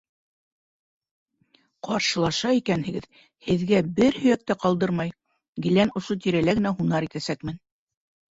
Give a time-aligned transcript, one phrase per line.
[1.87, 3.05] Ҡаршылаша икәнһегеҙ,
[3.49, 5.13] һеҙгә бер һөйәк тә ҡалдырмай,
[5.67, 7.63] гелән ошо тирәлә генә һунар итәсәкмен.